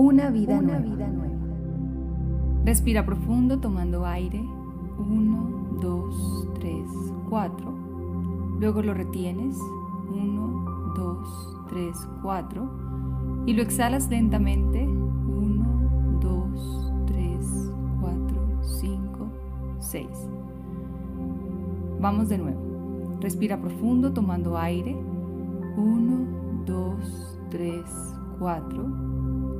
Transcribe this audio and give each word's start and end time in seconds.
Una 0.00 0.30
vida, 0.30 0.62
nueva. 0.62 0.78
vida 0.78 1.08
nueva. 1.08 2.64
Respira 2.64 3.04
profundo 3.04 3.58
tomando 3.58 4.06
aire. 4.06 4.40
Uno, 4.96 5.76
dos, 5.82 6.46
tres, 6.54 6.84
cuatro. 7.28 7.74
Luego 8.60 8.80
lo 8.80 8.94
retienes. 8.94 9.58
Uno, 10.08 10.92
dos, 10.94 11.58
tres, 11.68 11.98
cuatro. 12.22 12.70
Y 13.44 13.54
lo 13.54 13.62
exhalas 13.62 14.08
lentamente. 14.08 14.84
Uno, 14.86 15.66
dos, 16.20 16.92
tres, 17.08 17.72
cuatro, 18.00 18.62
cinco, 18.62 19.26
seis. 19.80 20.28
Vamos 21.98 22.28
de 22.28 22.38
nuevo. 22.38 23.18
Respira 23.20 23.60
profundo 23.60 24.12
tomando 24.12 24.56
aire. 24.56 24.96
Uno, 25.76 26.64
dos, 26.64 27.36
tres, 27.50 27.82
cuatro 28.38 29.17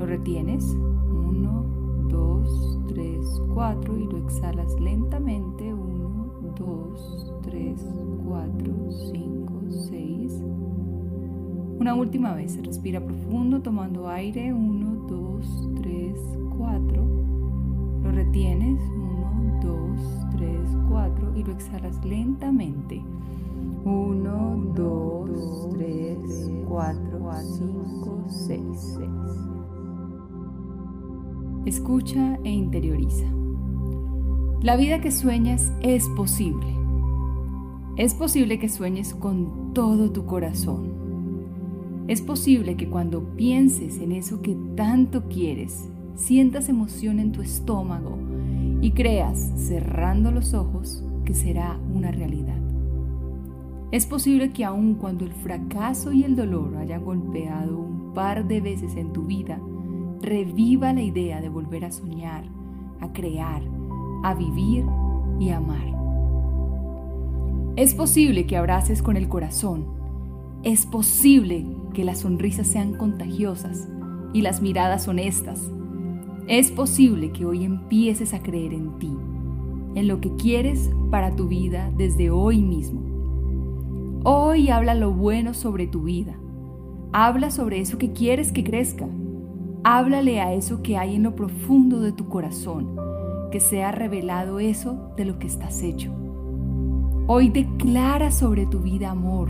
lo 0.00 0.06
retienes. 0.06 0.64
1, 0.64 1.64
2, 2.08 2.78
3, 2.88 3.42
4 3.52 3.98
y 3.98 4.04
lo 4.04 4.16
exhalas 4.16 4.80
lentamente. 4.80 5.74
1, 5.74 6.54
2, 6.58 7.34
3, 7.42 7.86
4, 8.26 8.74
5, 9.12 9.52
6. 9.90 10.42
Una 11.78 11.94
última 11.94 12.34
vez. 12.34 12.58
Respira 12.64 13.04
profundo 13.04 13.60
tomando 13.60 14.08
aire. 14.08 14.54
1, 14.54 15.06
2, 15.06 15.68
3, 15.82 16.38
4. 16.56 17.04
Lo 18.02 18.10
retienes. 18.10 18.80
1, 18.80 19.60
2, 19.62 20.00
3, 20.32 20.50
4 20.88 21.36
y 21.36 21.44
lo 21.44 21.52
exhalas 21.52 22.02
lentamente. 22.06 23.02
1, 23.84 24.72
2, 24.74 25.68
3, 25.72 26.18
4, 26.66 27.32
5, 27.42 28.24
6, 28.28 28.96
6. 28.96 29.59
Escucha 31.66 32.38
e 32.42 32.50
interioriza. 32.50 33.26
La 34.62 34.76
vida 34.76 35.02
que 35.02 35.10
sueñas 35.10 35.70
es 35.82 36.08
posible. 36.16 36.66
Es 37.98 38.14
posible 38.14 38.58
que 38.58 38.70
sueñes 38.70 39.12
con 39.12 39.74
todo 39.74 40.10
tu 40.10 40.24
corazón. 40.24 40.90
Es 42.08 42.22
posible 42.22 42.76
que 42.76 42.88
cuando 42.88 43.36
pienses 43.36 43.98
en 43.98 44.12
eso 44.12 44.40
que 44.40 44.56
tanto 44.74 45.28
quieres, 45.28 45.86
sientas 46.14 46.70
emoción 46.70 47.20
en 47.20 47.32
tu 47.32 47.42
estómago 47.42 48.16
y 48.80 48.92
creas, 48.92 49.52
cerrando 49.56 50.30
los 50.30 50.54
ojos, 50.54 51.04
que 51.26 51.34
será 51.34 51.78
una 51.94 52.10
realidad. 52.10 52.58
Es 53.92 54.06
posible 54.06 54.50
que 54.50 54.64
aun 54.64 54.94
cuando 54.94 55.26
el 55.26 55.32
fracaso 55.32 56.10
y 56.12 56.24
el 56.24 56.36
dolor 56.36 56.76
hayan 56.78 57.04
golpeado 57.04 57.78
un 57.78 58.14
par 58.14 58.48
de 58.48 58.62
veces 58.62 58.96
en 58.96 59.12
tu 59.12 59.24
vida, 59.24 59.60
reviva 60.20 60.92
la 60.92 61.02
idea 61.02 61.40
de 61.40 61.48
volver 61.48 61.84
a 61.84 61.92
soñar, 61.92 62.44
a 63.00 63.12
crear, 63.12 63.62
a 64.22 64.34
vivir 64.34 64.84
y 65.38 65.50
amar. 65.50 65.96
Es 67.76 67.94
posible 67.94 68.46
que 68.46 68.56
abraces 68.56 69.02
con 69.02 69.16
el 69.16 69.28
corazón. 69.28 69.86
Es 70.62 70.84
posible 70.84 71.64
que 71.94 72.04
las 72.04 72.18
sonrisas 72.20 72.66
sean 72.66 72.94
contagiosas 72.94 73.88
y 74.34 74.42
las 74.42 74.60
miradas 74.60 75.08
honestas. 75.08 75.70
Es 76.46 76.70
posible 76.70 77.32
que 77.32 77.46
hoy 77.46 77.64
empieces 77.64 78.34
a 78.34 78.42
creer 78.42 78.74
en 78.74 78.98
ti, 78.98 79.16
en 79.94 80.08
lo 80.08 80.20
que 80.20 80.34
quieres 80.36 80.90
para 81.10 81.34
tu 81.34 81.48
vida 81.48 81.90
desde 81.96 82.30
hoy 82.30 82.60
mismo. 82.60 83.00
Hoy 84.24 84.68
habla 84.68 84.94
lo 84.94 85.12
bueno 85.12 85.54
sobre 85.54 85.86
tu 85.86 86.02
vida. 86.02 86.38
Habla 87.12 87.50
sobre 87.50 87.80
eso 87.80 87.96
que 87.96 88.12
quieres 88.12 88.52
que 88.52 88.62
crezca 88.62 89.08
Háblale 89.82 90.42
a 90.42 90.52
eso 90.52 90.82
que 90.82 90.98
hay 90.98 91.14
en 91.14 91.22
lo 91.22 91.34
profundo 91.34 92.00
de 92.00 92.12
tu 92.12 92.28
corazón, 92.28 92.96
que 93.50 93.60
sea 93.60 93.90
revelado 93.92 94.60
eso 94.60 95.10
de 95.16 95.24
lo 95.24 95.38
que 95.38 95.46
estás 95.46 95.82
hecho. 95.82 96.12
Hoy 97.26 97.48
declara 97.48 98.30
sobre 98.30 98.66
tu 98.66 98.80
vida 98.80 99.10
amor, 99.10 99.48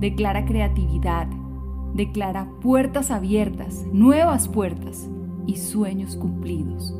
declara 0.00 0.46
creatividad, 0.46 1.26
declara 1.92 2.48
puertas 2.62 3.10
abiertas, 3.10 3.84
nuevas 3.92 4.48
puertas 4.48 5.10
y 5.46 5.56
sueños 5.56 6.16
cumplidos. 6.16 6.96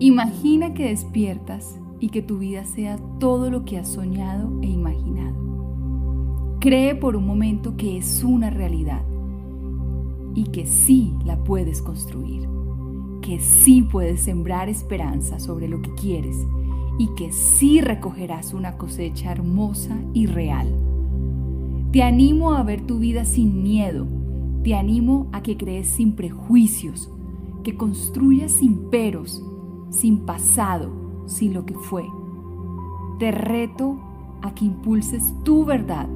Imagina 0.00 0.74
que 0.74 0.88
despiertas 0.88 1.78
y 2.00 2.08
que 2.08 2.22
tu 2.22 2.38
vida 2.38 2.64
sea 2.64 2.98
todo 3.20 3.50
lo 3.50 3.64
que 3.64 3.78
has 3.78 3.86
soñado 3.86 4.50
e 4.62 4.66
imaginado. 4.66 6.56
Cree 6.58 6.96
por 6.96 7.14
un 7.14 7.24
momento 7.24 7.76
que 7.76 7.98
es 7.98 8.24
una 8.24 8.50
realidad 8.50 9.02
y 10.34 10.44
que 10.44 10.66
sí 10.66 11.14
la 11.24 11.42
puedes 11.42 11.82
construir, 11.82 12.48
que 13.20 13.40
sí 13.40 13.82
puedes 13.82 14.20
sembrar 14.22 14.68
esperanza 14.68 15.38
sobre 15.38 15.68
lo 15.68 15.82
que 15.82 15.94
quieres 15.94 16.36
y 16.98 17.08
que 17.14 17.32
sí 17.32 17.80
recogerás 17.80 18.54
una 18.54 18.76
cosecha 18.76 19.32
hermosa 19.32 19.98
y 20.14 20.26
real. 20.26 20.74
Te 21.92 22.02
animo 22.02 22.54
a 22.54 22.62
ver 22.62 22.86
tu 22.86 22.98
vida 22.98 23.24
sin 23.24 23.62
miedo, 23.62 24.06
te 24.62 24.74
animo 24.74 25.28
a 25.32 25.42
que 25.42 25.56
crees 25.56 25.88
sin 25.88 26.12
prejuicios, 26.12 27.10
que 27.62 27.76
construyas 27.76 28.52
sin 28.52 28.90
peros, 28.90 29.44
sin 29.90 30.20
pasado, 30.20 30.90
sin 31.26 31.52
lo 31.52 31.66
que 31.66 31.74
fue. 31.74 32.04
Te 33.18 33.30
reto 33.30 33.98
a 34.40 34.54
que 34.54 34.64
impulses 34.64 35.34
tu 35.44 35.64
verdad, 35.64 36.08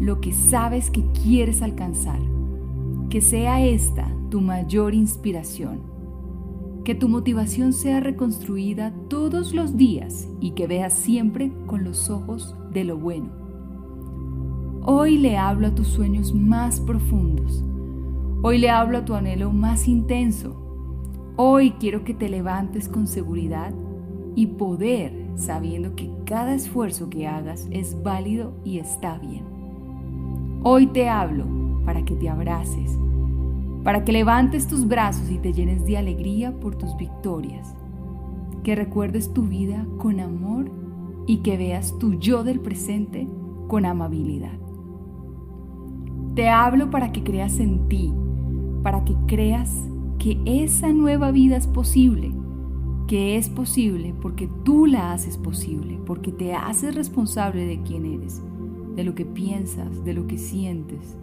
lo 0.00 0.20
que 0.20 0.32
sabes 0.32 0.90
que 0.90 1.04
quieres 1.12 1.62
alcanzar 1.62 2.37
que 3.08 3.22
sea 3.22 3.64
esta 3.64 4.06
tu 4.30 4.40
mayor 4.40 4.94
inspiración. 4.94 5.80
Que 6.84 6.94
tu 6.94 7.08
motivación 7.08 7.72
sea 7.72 8.00
reconstruida 8.00 8.92
todos 9.08 9.54
los 9.54 9.76
días 9.76 10.28
y 10.40 10.50
que 10.52 10.66
veas 10.66 10.92
siempre 10.92 11.52
con 11.66 11.84
los 11.84 12.10
ojos 12.10 12.54
de 12.72 12.84
lo 12.84 12.98
bueno. 12.98 13.30
Hoy 14.84 15.18
le 15.18 15.36
hablo 15.36 15.68
a 15.68 15.74
tus 15.74 15.88
sueños 15.88 16.34
más 16.34 16.80
profundos. 16.80 17.64
Hoy 18.42 18.58
le 18.58 18.70
hablo 18.70 18.98
a 18.98 19.04
tu 19.04 19.14
anhelo 19.14 19.52
más 19.52 19.88
intenso. 19.88 20.56
Hoy 21.36 21.72
quiero 21.72 22.04
que 22.04 22.14
te 22.14 22.28
levantes 22.28 22.88
con 22.88 23.06
seguridad 23.06 23.72
y 24.34 24.46
poder 24.46 25.28
sabiendo 25.34 25.94
que 25.94 26.10
cada 26.24 26.54
esfuerzo 26.54 27.08
que 27.10 27.26
hagas 27.26 27.68
es 27.70 28.02
válido 28.02 28.52
y 28.64 28.78
está 28.78 29.18
bien. 29.18 29.44
Hoy 30.62 30.86
te 30.86 31.08
hablo 31.08 31.57
para 31.84 32.04
que 32.04 32.14
te 32.14 32.28
abraces, 32.28 32.98
para 33.84 34.04
que 34.04 34.12
levantes 34.12 34.66
tus 34.66 34.86
brazos 34.86 35.30
y 35.30 35.38
te 35.38 35.52
llenes 35.52 35.84
de 35.84 35.96
alegría 35.96 36.58
por 36.60 36.74
tus 36.74 36.96
victorias, 36.96 37.74
que 38.62 38.74
recuerdes 38.74 39.32
tu 39.32 39.42
vida 39.42 39.86
con 39.98 40.20
amor 40.20 40.70
y 41.26 41.38
que 41.38 41.56
veas 41.56 41.98
tu 41.98 42.14
yo 42.14 42.44
del 42.44 42.60
presente 42.60 43.28
con 43.68 43.84
amabilidad. 43.84 44.58
Te 46.34 46.48
hablo 46.48 46.90
para 46.90 47.12
que 47.12 47.22
creas 47.22 47.58
en 47.60 47.88
ti, 47.88 48.12
para 48.82 49.04
que 49.04 49.14
creas 49.26 49.88
que 50.18 50.40
esa 50.44 50.92
nueva 50.92 51.30
vida 51.30 51.56
es 51.56 51.66
posible, 51.66 52.32
que 53.06 53.36
es 53.36 53.48
posible 53.48 54.14
porque 54.20 54.48
tú 54.64 54.86
la 54.86 55.12
haces 55.12 55.36
posible, 55.36 55.98
porque 56.04 56.32
te 56.32 56.54
haces 56.54 56.94
responsable 56.94 57.66
de 57.66 57.82
quién 57.82 58.04
eres, 58.04 58.42
de 58.94 59.04
lo 59.04 59.14
que 59.14 59.24
piensas, 59.24 60.04
de 60.04 60.12
lo 60.12 60.26
que 60.26 60.38
sientes, 60.38 61.16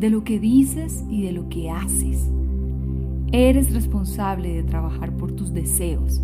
de 0.00 0.08
lo 0.08 0.24
que 0.24 0.40
dices 0.40 1.04
y 1.10 1.22
de 1.22 1.32
lo 1.32 1.50
que 1.50 1.70
haces. 1.70 2.30
Eres 3.32 3.74
responsable 3.74 4.54
de 4.54 4.62
trabajar 4.62 5.14
por 5.14 5.32
tus 5.32 5.52
deseos, 5.52 6.22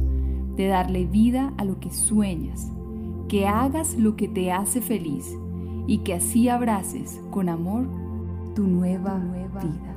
de 0.57 0.67
darle 0.69 1.05
vida 1.05 1.53
a 1.59 1.65
lo 1.67 1.79
que 1.79 1.91
sueñas, 1.91 2.73
que 3.29 3.47
hagas 3.47 3.99
lo 3.99 4.17
que 4.17 4.29
te 4.29 4.51
hace 4.51 4.81
feliz 4.81 5.31
y 5.87 5.99
que 5.99 6.15
así 6.15 6.49
abraces 6.49 7.21
con 7.31 7.51
amor 7.51 7.87
tu 8.55 8.67
nueva, 8.67 9.19
nueva 9.19 9.61
vida. 9.61 9.95